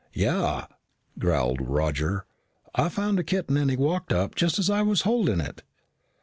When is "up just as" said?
4.11-4.67